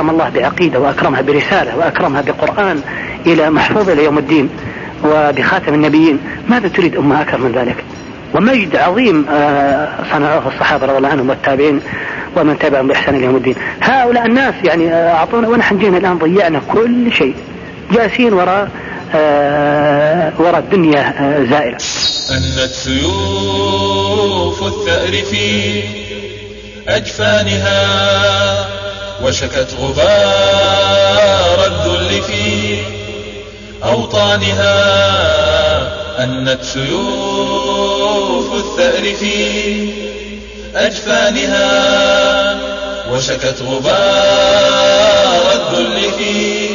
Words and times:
أكرم 0.00 0.10
الله 0.10 0.28
بعقيدة 0.28 0.78
وأكرمها 0.78 1.20
برسالة 1.20 1.76
وأكرمها 1.76 2.20
بقرآن 2.20 2.80
إلى 3.26 3.50
محفوظ 3.50 3.90
إلى 3.90 4.04
يوم 4.04 4.18
الدين 4.18 4.48
وبخاتم 5.04 5.74
النبيين. 5.74 6.18
ماذا 6.48 6.68
تريد 6.68 6.96
أمة 6.96 7.22
أكرم 7.22 7.40
من 7.42 7.52
ذلك؟ 7.52 7.76
ومجد 8.34 8.76
عظيم 8.76 9.26
آه، 9.30 9.88
صنعوه 10.12 10.48
الصحابة 10.54 10.86
رضي 10.86 10.98
الله 10.98 11.08
عنهم 11.08 11.28
والتابعين 11.30 11.80
ومن 12.36 12.58
تبعهم 12.58 12.86
بإحسان 12.88 13.14
إلى 13.14 13.24
يوم 13.24 13.36
الدين. 13.36 13.54
هؤلاء 13.82 14.26
الناس 14.26 14.54
يعني 14.64 14.92
آه، 14.92 15.14
أعطونا 15.14 15.48
ونحن 15.48 15.78
جينا 15.78 15.98
الآن 15.98 16.18
ضيعنا 16.18 16.60
كل 16.72 17.12
شيء. 17.12 17.34
جالسين 17.92 18.32
وراء 18.32 18.68
آه، 19.14 20.32
وراء 20.38 20.58
الدنيا 20.58 21.14
زائلة 21.50 21.76
أنت 22.30 22.70
سيوف 22.72 24.62
الثأر 24.62 25.12
في 25.30 25.82
أجفانها 26.88 27.80
وشكت 29.40 29.74
غبار 29.80 31.66
الذل 31.66 32.22
في 32.22 32.76
أوطانها 33.84 34.74
أنت 36.24 36.58
سيوف 36.62 38.54
الثأر 38.54 39.14
في 39.14 39.88
أجفانها 40.74 41.70
وشكت 43.12 43.62
غبار 43.62 45.42
الذل 45.52 46.12
في 46.18 46.68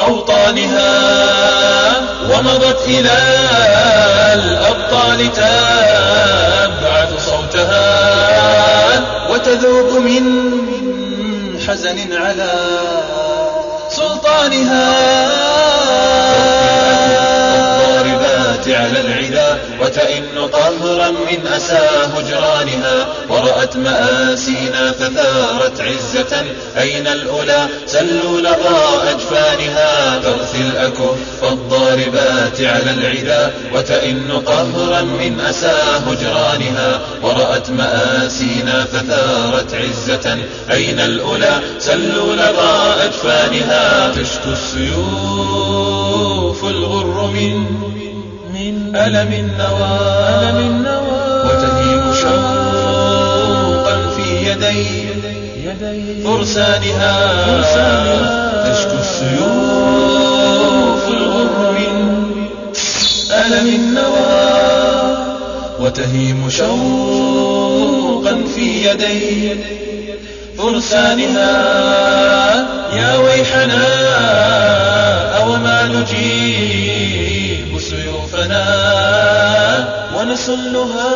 أوطانها 0.00 0.92
ومضت 2.30 2.86
إلى 2.86 3.18
الأبطال 4.34 5.32
تبعث 5.32 7.26
صوتها 7.26 8.02
وتذوب 9.30 10.02
من 10.02 10.52
حزن 11.72 12.12
على 12.12 12.52
سلطانها. 13.88 14.92
على 18.66 19.00
العدا 19.00 19.58
وتئن 19.80 20.48
قهرا 20.52 21.10
من 21.10 21.46
أسى 21.56 21.88
هجرانها. 22.16 23.06
ورأت 23.28 23.76
مآسينا 23.76 24.92
فثارت 24.92 25.80
عزة. 25.80 26.44
أين 26.78 27.06
الأولى؟ 27.06 27.66
سلوا 27.86 28.40
لظى 28.40 29.10
أجفانها. 29.10 29.71
ترثي 30.52 30.68
الأكف 30.68 31.44
الضاربات 31.52 32.60
على 32.60 32.90
العدا 32.90 33.52
وتئن 33.74 34.30
قهرا 34.46 35.02
من 35.02 35.40
أسى 35.40 35.76
هجرانها 36.06 37.00
ورأت 37.22 37.70
مآسينا 37.70 38.84
فثارت 38.84 39.74
عزة. 39.74 40.38
أين 40.70 41.00
الأولى 41.00 41.60
سلوا 41.78 42.34
لظى 42.34 42.94
أجفانها. 43.04 44.12
تشكو 44.12 44.50
السيوف 44.52 45.04
الغر 46.64 47.30
من 47.34 47.66
من 48.54 48.96
ألم 48.96 49.32
النوى. 49.32 49.98
وتهيم 51.44 52.14
شوقا 52.22 53.96
في 54.16 54.26
يدي 54.50 55.01
فرسانها 56.24 57.16
تشكو 58.72 58.96
السيوف 59.00 59.42
الغر 61.08 61.72
من 61.72 61.96
ألم 63.30 63.66
النوى 63.66 64.42
وتهيم 65.80 66.50
شوقا 66.50 68.34
في 68.54 68.66
يدي. 68.88 69.56
فرسانها 70.58 71.52
يا 72.96 73.16
ويحنا 73.16 73.86
أوما 75.36 75.78
نجيب 75.86 77.70
سيوفنا. 77.80 78.64
ونسلها 80.16 81.14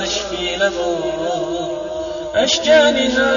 نشفي 0.00 0.56
لظى 0.56 0.90
أشجانها 2.34 3.32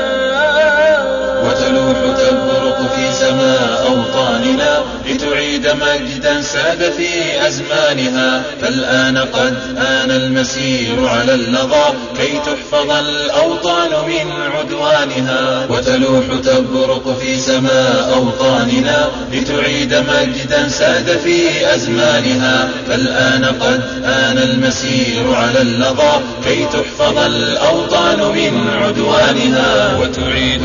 وتلوح 1.44 1.98
تبرق 2.18 2.80
في 2.96 3.14
سماء 3.14 3.88
أوطاننا 3.88 4.84
لتعيد 5.06 5.68
مجدا 5.68 6.42
ساد 6.42 6.92
في 6.92 7.10
أزمانها. 7.48 8.44
فالآن 8.62 9.18
قد 9.18 9.56
آن 9.78 10.12
المسير 10.12 11.08
على 11.08 11.34
اللظى 11.34 11.94
كي 12.18 12.40
تحفظ 12.46 12.92
الأوطان 12.92 13.90
من 14.08 14.32
عدوانها. 14.58 15.68
وتلوح 15.70 16.26
تبرق 16.44 17.15
في 17.26 17.40
سماء 17.40 18.14
أوطاننا 18.14 19.10
لتعيد 19.32 19.94
مجدا 19.94 20.68
ساد 20.70 21.18
في 21.24 21.40
أزمانها. 21.76 22.70
فالآن 22.88 23.46
قد 23.46 23.82
آن 24.04 24.38
المسير 24.38 25.34
على 25.34 25.62
اللظى 25.62 26.20
كي 26.46 26.66
تحفظ 26.66 27.18
الأوطان 27.18 28.20
من 28.20 28.68
عدوانها. 28.84 29.98
وتعيد 29.98 30.62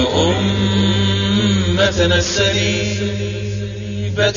أمتنا 1.78 2.14
السليبة 2.14 2.88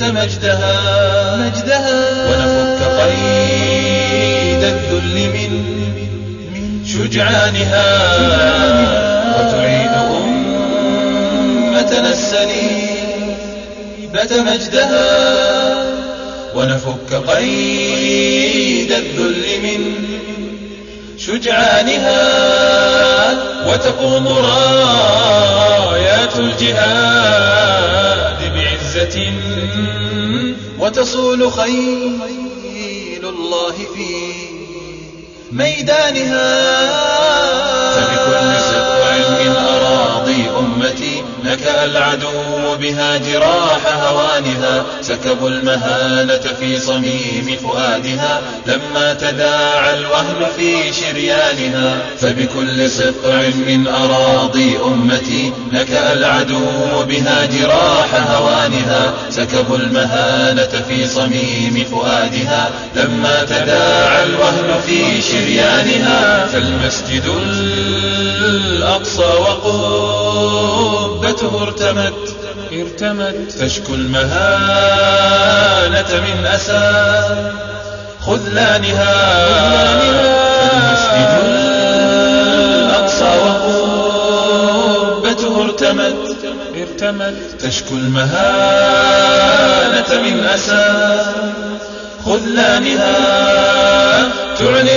مجدها. 0.01 1.35
مجدها. 1.37 2.25
ونفك 2.27 2.81
قيد 3.01 4.63
الذل 4.63 5.17
من 5.33 5.51
شجعانها. 6.85 7.87
وتعيد 9.39 9.92
أمتنا 11.93 12.11
السليبة 12.11 12.81
مجدها 14.41 15.93
ونفك 16.55 17.13
قيد 17.13 18.91
الذل 18.91 19.45
من 19.63 19.93
شجعانها 21.17 22.23
وتقوم 23.67 24.27
رايات 24.27 26.35
الجهاد 26.39 28.37
بعزة 28.55 29.31
وتصول 30.79 31.51
خيل 31.51 32.19
الله 33.23 33.73
في 33.95 34.33
ميدانها 35.51 36.63
فبكل 37.93 38.72
نكأ 41.53 41.85
العدو 41.85 42.75
بها 42.81 43.17
جراح 43.17 43.81
هوانها 44.03 44.83
سكبوا 45.01 45.49
المهانة 45.49 46.41
في 46.59 46.79
صميم 46.79 47.57
فؤادها. 47.63 48.41
لما 48.67 49.13
تداعى 49.13 49.97
الوهن 49.97 50.45
في 50.57 50.93
شريانها 50.93 51.97
فبكل 52.19 52.89
سطع 52.89 53.41
من 53.67 53.87
أراضي 53.87 54.77
أمتي 54.85 55.53
نكأ 55.71 56.13
العدو 56.13 57.03
بها 57.07 57.45
جراح 57.45 58.31
هوانها. 58.31 59.13
سكبوا 59.29 59.77
المهانة 59.77 60.83
في 60.87 61.07
صميم 61.07 61.85
فؤادها. 61.91 62.69
لما 62.95 63.43
تداعى 63.43 64.23
الوهن 64.23 64.81
في 64.87 65.21
شريانها 65.21 66.45
فالمسجد 66.45 67.23
الأقصى 68.45 69.33
وقبته 71.43 71.63
ارتمت 71.63 72.13
ارتمت. 72.71 73.51
تشكو 73.59 73.93
المهانة 73.93 75.11
من 76.21 76.45
أسى. 76.45 76.91
خذلانها 78.21 79.13
فالمسجد 80.59 81.31
الأقصى 82.85 83.31
وقبته 85.15 85.53
ارتمت 85.63 86.15
ارتمت. 86.75 87.37
تشكو 87.59 87.95
المهانة 87.95 89.01
من 90.21 90.45
أسى. 90.45 90.87
خذلانها 92.25 93.15
تعلي 94.59 94.95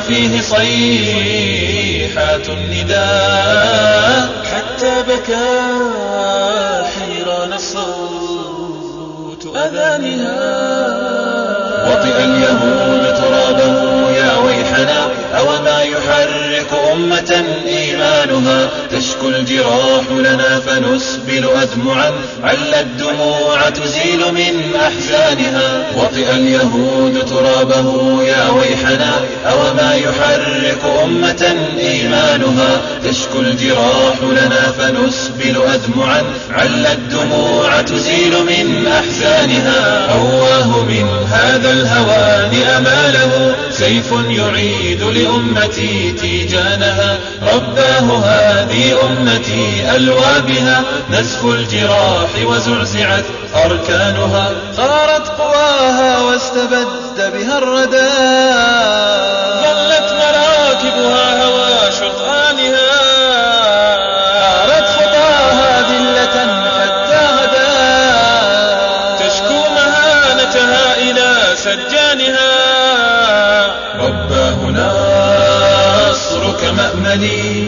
فيه 0.00 0.40
صيحات 0.40 2.48
النداء. 2.48 4.28
حتى 4.44 5.02
بكى 5.08 5.48
حيران 6.84 7.52
الصوت 7.52 9.56
أذانها. 9.56 10.68
وطئ 11.88 12.24
اليهود 12.24 13.14
ترابه 13.14 14.10
يا 14.10 14.36
ويحنا 14.36 15.08
أو 15.38 15.44
ما 15.64 15.82
يحرك 15.82 16.70
أمة 16.92 17.37
الجراح 19.28 20.02
لنا 20.10 20.60
فنسبل 20.60 21.48
أدمعا 21.62 22.12
عل 22.42 22.74
الدموع 22.74 23.70
تزيل 23.70 24.20
من 24.32 24.76
أحزانها. 24.76 25.86
وطئ 25.96 26.30
اليهود 26.30 27.24
ترابه 27.28 28.22
يا 28.22 28.48
ويحنا 28.50 29.12
أو 29.46 29.58
ما 29.74 29.94
يحرك 29.94 30.78
أمة 31.04 31.56
إيمانها. 31.80 32.80
تشكو 33.04 33.40
الجراح 33.40 34.16
لنا 34.22 34.72
فنسبل 34.78 35.62
أدمعا 35.74 36.22
عل 36.50 36.86
الدموع 36.86 37.80
تزيل 37.82 38.32
من 38.32 38.86
أحزانها. 38.86 40.08
أواه 40.12 40.84
من 40.84 41.06
هذا 41.30 41.70
الهوان 41.70 42.62
أماله 42.76 43.54
سيف 43.70 44.12
يعيد 44.28 45.02
لأمتي 45.02 46.14
تيجانها. 46.20 47.18
رباه 47.42 48.18
هذه 48.24 48.92
أمتي 48.92 49.17
ألوى 49.96 50.40
بها 50.46 50.82
نزف 51.10 51.44
الجراح 51.44 52.30
وزعزعت 52.44 53.24
أركانها. 53.54 54.50
صارت 54.76 55.28
قواها 55.28 56.18
واستبد 56.18 57.32
بها 57.32 57.58
الردى. 57.58 58.10
ظلت 59.62 60.12
مراكبها 60.12 61.44
هوى 61.44 61.92
شطآنها 61.92 62.90
صارت 64.40 64.88
خطاها 64.88 65.82
ذلة 65.90 66.36
حتى 66.78 67.22
غدا 67.38 67.74
تشكو 69.18 69.60
مهانتها 69.76 70.96
إلى 70.96 71.56
سجانها. 71.56 72.48
رباه 74.00 74.58
نصرك 76.08 76.62
مأملي 76.64 77.67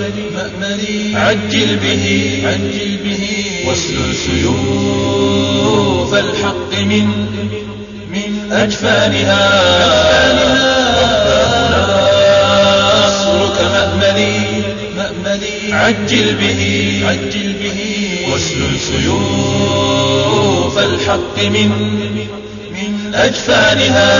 عجل 1.14 1.76
به 1.76 2.04
عجل 2.44 2.96
به 3.04 3.24
واسلل 3.66 4.14
سيوف 4.26 6.14
الحق 6.14 6.72
من 6.80 7.06
من 8.12 8.52
أجفانها. 8.52 9.44
رباه 10.42 12.00
نصرك 13.06 13.58
مأملي 13.72 14.38
عجل 15.72 16.26
به 16.34 16.62
عجل 17.04 17.52
به 17.62 17.78
واسلل 18.32 18.76
سيوف 18.90 20.76
الحق 20.78 21.36
من 21.38 21.70
من 22.72 23.14
أجفانها. 23.14 24.10